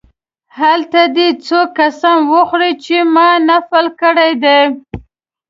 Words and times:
هلته 0.59 1.01
دې 1.15 1.27
څوک 1.45 1.67
قسم 1.79 2.19
وخوري 2.33 2.71
چې 2.83 2.97
ما 3.13 3.29
نفل 3.49 3.85
کړی 4.01 4.31
دی. 4.43 4.61